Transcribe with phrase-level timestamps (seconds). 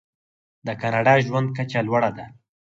[0.65, 2.25] د کاناډا ژوند کچه لوړه ده.